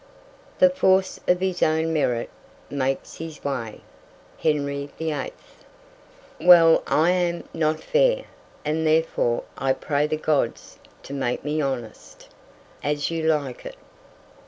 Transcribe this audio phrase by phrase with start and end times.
[0.57, 2.31] "The force of his own merit
[2.71, 3.81] makes his way."
[4.39, 5.31] Henry VIII.
[6.41, 8.23] "Well, I am, not fair;
[8.65, 12.29] and therefore I pray the gods to make me honest."
[12.83, 13.75] As You Like It.